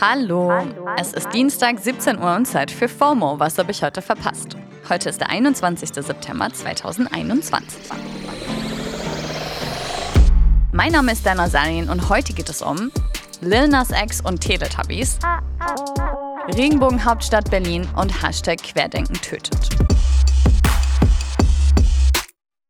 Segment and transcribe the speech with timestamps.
[0.00, 0.52] Hallo.
[0.96, 3.40] Es ist Dienstag, 17 Uhr und Zeit für FOMO.
[3.40, 4.56] Was habe ich heute verpasst?
[4.88, 5.88] Heute ist der 21.
[5.92, 7.80] September 2021.
[10.70, 12.92] Mein Name ist Dana Salin und heute geht es um
[13.40, 15.18] Lil Nas X und Teletubbies,
[16.54, 19.70] Regenbogenhauptstadt Berlin und Hashtag Querdenken tötet.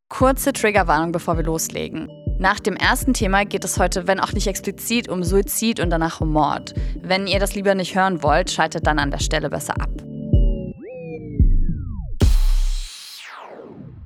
[0.09, 2.09] Kurze Triggerwarnung, bevor wir loslegen.
[2.39, 6.21] Nach dem ersten Thema geht es heute, wenn auch nicht explizit, um Suizid und danach
[6.21, 6.73] um Mord.
[7.01, 9.89] Wenn ihr das lieber nicht hören wollt, schaltet dann an der Stelle besser ab.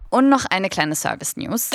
[0.10, 1.70] Und noch eine kleine Service-News.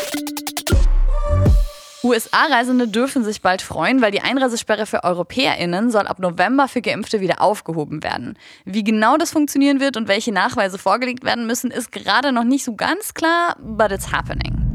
[2.02, 7.20] USA-Reisende dürfen sich bald freuen, weil die Einreisesperre für EuropäerInnen soll ab November für Geimpfte
[7.20, 8.36] wieder aufgehoben werden.
[8.64, 12.64] Wie genau das funktionieren wird und welche Nachweise vorgelegt werden müssen, ist gerade noch nicht
[12.64, 14.67] so ganz klar, but it's happening.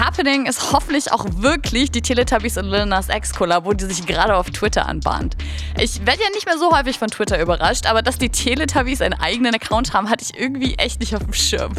[0.00, 4.34] Happening ist hoffentlich auch wirklich die Teletubbies und Lil Nas X Kollabo, die sich gerade
[4.34, 5.36] auf Twitter anbahnt.
[5.78, 9.20] Ich werde ja nicht mehr so häufig von Twitter überrascht, aber dass die Teletubbies einen
[9.20, 11.74] eigenen Account haben, hatte ich irgendwie echt nicht auf dem Schirm.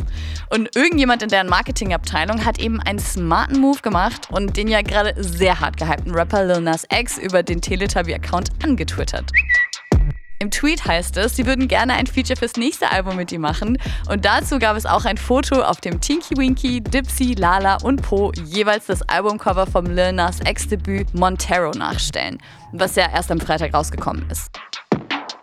[0.52, 5.16] Und irgendjemand in deren Marketingabteilung hat eben einen smarten Move gemacht und den ja gerade
[5.18, 9.32] sehr hart gehypten Rapper Lil Nas X über den Teletubby-Account angetwittert.
[10.42, 13.78] Im Tweet heißt es, sie würden gerne ein Feature fürs nächste Album mit ihm machen.
[14.10, 18.32] Und dazu gab es auch ein Foto, auf dem Tinky Winky, Dipsy, Lala und Po
[18.46, 22.40] jeweils das Albumcover vom Lil Nas Ex-Debüt Montero nachstellen,
[22.72, 24.50] was ja erst am Freitag rausgekommen ist.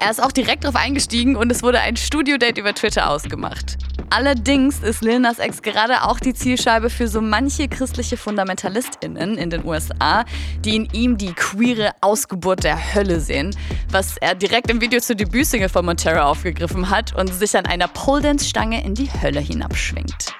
[0.00, 3.77] Er ist auch direkt darauf eingestiegen und es wurde ein Studio-Date über Twitter ausgemacht.
[4.11, 9.51] Allerdings ist Lil Nas X gerade auch die Zielscheibe für so manche christliche FundamentalistInnen in
[9.51, 10.25] den USA,
[10.64, 13.55] die in ihm die queere Ausgeburt der Hölle sehen,
[13.91, 17.89] was er direkt im Video zur Debütsingle von Montero aufgegriffen hat und sich an einer
[17.89, 20.34] Pole-Dance-Stange in die Hölle hinabschwingt.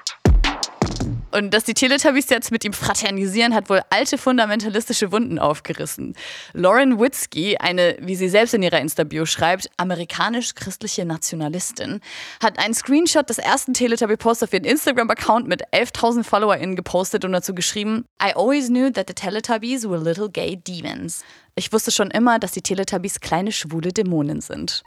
[1.31, 6.15] Und dass die Teletubbies jetzt mit ihm fraternisieren, hat wohl alte fundamentalistische Wunden aufgerissen.
[6.53, 11.99] Lauren Witzky, eine, wie sie selbst in ihrer Insta-Bio schreibt, amerikanisch-christliche Nationalistin,
[12.41, 17.53] hat einen Screenshot des ersten Teletubby-Posts auf ihren Instagram-Account mit 11.000 FollowerInnen gepostet und dazu
[17.53, 21.23] geschrieben: I always knew that the Teletubbies were little gay demons.
[21.55, 24.83] Ich wusste schon immer, dass die Teletubbies kleine schwule Dämonen sind.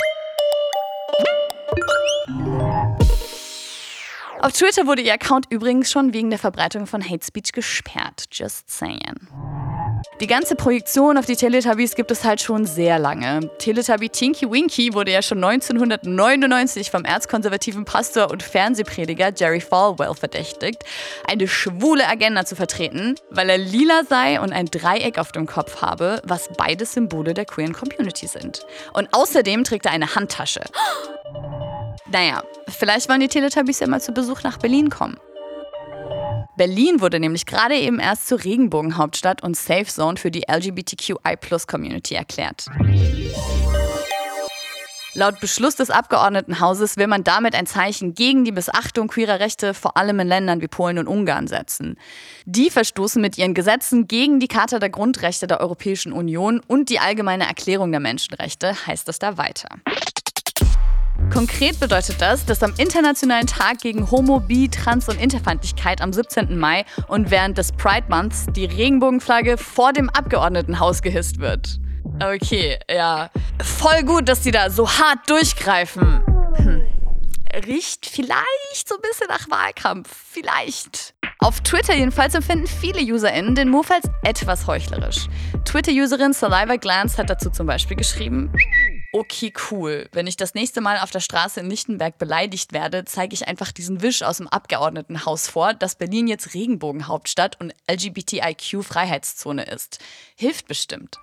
[4.43, 8.25] Auf Twitter wurde ihr Account übrigens schon wegen der Verbreitung von Hate Speech gesperrt.
[8.33, 9.29] Just saying.
[10.21, 13.49] Die ganze Projektion auf die Teletubbies gibt es halt schon sehr lange.
[13.59, 20.83] Teletubby Tinky Winky wurde ja schon 1999 vom erzkonservativen Pastor und Fernsehprediger Jerry Falwell verdächtigt,
[21.29, 25.83] eine schwule Agenda zu vertreten, weil er lila sei und ein Dreieck auf dem Kopf
[25.83, 28.67] habe, was beide Symbole der queeren Community sind.
[28.93, 30.63] Und außerdem trägt er eine Handtasche.
[32.13, 35.17] Naja, vielleicht wollen die Teletubbies ja mal zu Besuch nach Berlin kommen.
[36.59, 42.67] Berlin wurde nämlich gerade eben erst zur Regenbogenhauptstadt und Safe Zone für die LGBTQI-Plus-Community erklärt.
[45.15, 49.97] Laut Beschluss des Abgeordnetenhauses will man damit ein Zeichen gegen die Missachtung queerer Rechte vor
[49.97, 51.99] allem in Ländern wie Polen und Ungarn setzen.
[52.45, 56.99] Die verstoßen mit ihren Gesetzen gegen die Charta der Grundrechte der Europäischen Union und die
[56.99, 59.69] Allgemeine Erklärung der Menschenrechte, heißt es da weiter.
[61.31, 66.59] Konkret bedeutet das, dass am Internationalen Tag gegen Homo, Bi, Trans und Interfeindlichkeit am 17.
[66.59, 71.79] Mai und während des Pride Months die Regenbogenflagge vor dem Abgeordnetenhaus gehisst wird.
[72.21, 73.31] Okay, ja.
[73.63, 76.23] Voll gut, dass die da so hart durchgreifen.
[76.57, 76.83] Hm.
[77.67, 80.09] Riecht vielleicht so ein bisschen nach Wahlkampf.
[80.31, 81.15] Vielleicht.
[81.39, 85.27] Auf Twitter jedenfalls empfinden viele UserInnen den Move als etwas heuchlerisch.
[85.65, 88.53] Twitter-Userin Saliva Glance hat dazu zum Beispiel geschrieben:
[89.13, 90.09] okay, cool.
[90.13, 93.71] Wenn ich das nächste Mal auf der Straße in Lichtenberg beleidigt werde, zeige ich einfach
[93.71, 99.99] diesen Wisch aus dem Abgeordnetenhaus vor, dass Berlin jetzt Regenbogenhauptstadt und LGBTIQ-Freiheitszone ist.
[100.37, 101.19] Hilft bestimmt.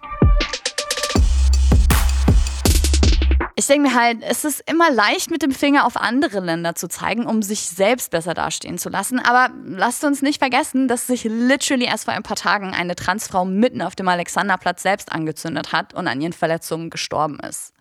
[3.55, 6.87] Ich denke mir halt, es ist immer leicht, mit dem Finger auf andere Länder zu
[6.87, 9.19] zeigen, um sich selbst besser dastehen zu lassen.
[9.19, 13.43] Aber lasst uns nicht vergessen, dass sich literally erst vor ein paar Tagen eine Transfrau
[13.43, 17.73] mitten auf dem Alexanderplatz selbst angezündet hat und an ihren Verletzungen gestorben ist.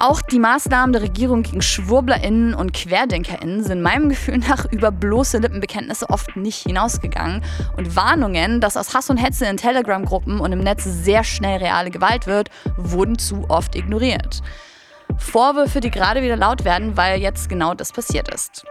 [0.00, 5.38] Auch die Maßnahmen der Regierung gegen SchwurblerInnen und QuerdenkerInnen sind meinem Gefühl nach über bloße
[5.38, 7.42] Lippenbekenntnisse oft nicht hinausgegangen.
[7.76, 11.90] Und Warnungen, dass aus Hass und Hetze in Telegram-Gruppen und im Netz sehr schnell reale
[11.90, 14.40] Gewalt wird, wurden zu oft ignoriert.
[15.16, 18.64] Vorwürfe, die gerade wieder laut werden, weil jetzt genau das passiert ist.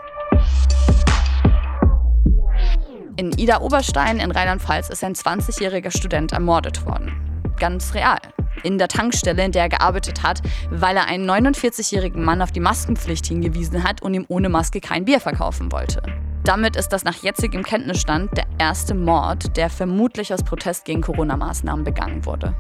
[3.18, 7.12] In Ida Oberstein in Rheinland-Pfalz ist ein 20-jähriger Student ermordet worden.
[7.60, 8.20] Ganz real
[8.63, 12.59] in der Tankstelle, in der er gearbeitet hat, weil er einen 49-jährigen Mann auf die
[12.59, 16.01] Maskenpflicht hingewiesen hat und ihm ohne Maske kein Bier verkaufen wollte.
[16.44, 21.83] Damit ist das nach jetzigem Kenntnisstand der erste Mord, der vermutlich aus Protest gegen Corona-Maßnahmen
[21.83, 22.56] begangen wurde.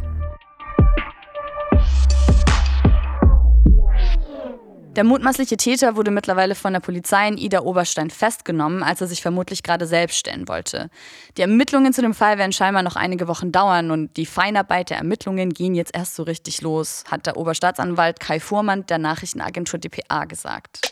[4.97, 9.21] Der mutmaßliche Täter wurde mittlerweile von der Polizei in Ida Oberstein festgenommen, als er sich
[9.21, 10.89] vermutlich gerade selbst stellen wollte.
[11.37, 14.97] Die Ermittlungen zu dem Fall werden scheinbar noch einige Wochen dauern und die Feinarbeit der
[14.97, 20.25] Ermittlungen gehen jetzt erst so richtig los, hat der Oberstaatsanwalt Kai Fuhrmann der Nachrichtenagentur dpa
[20.25, 20.89] gesagt.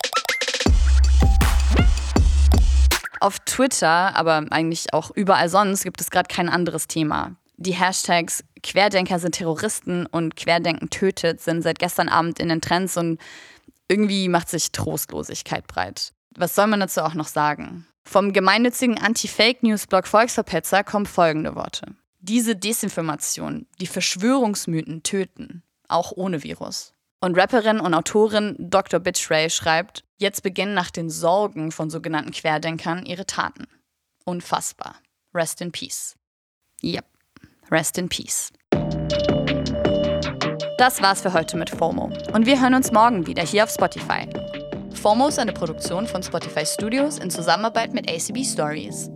[3.19, 7.31] Auf Twitter, aber eigentlich auch überall sonst, gibt es gerade kein anderes Thema.
[7.57, 12.97] Die Hashtags Querdenker sind Terroristen und Querdenken tötet sind seit gestern Abend in den Trends
[12.97, 13.19] und
[13.87, 16.11] irgendwie macht sich Trostlosigkeit breit.
[16.35, 17.87] Was soll man dazu auch noch sagen?
[18.03, 21.95] Vom gemeinnützigen Anti-Fake-News-Blog Volksverpetzer kommen folgende Worte.
[22.19, 26.93] Diese Desinformation, die Verschwörungsmythen töten, auch ohne Virus.
[27.19, 28.99] Und Rapperin und Autorin Dr.
[28.99, 33.67] Bitchray schreibt, jetzt beginnen nach den Sorgen von sogenannten Querdenkern ihre Taten.
[34.25, 34.95] Unfassbar.
[35.33, 36.15] Rest in Peace.
[36.83, 37.05] Yep.
[37.71, 38.51] Rest in Peace.
[40.77, 42.11] Das war's für heute mit FOMO.
[42.33, 44.27] Und wir hören uns morgen wieder hier auf Spotify.
[44.93, 49.09] FOMO ist eine Produktion von Spotify Studios in Zusammenarbeit mit ACB Stories.